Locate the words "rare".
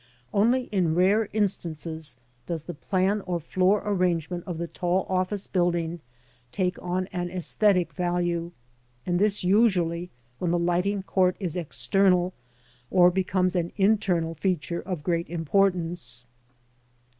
0.95-1.29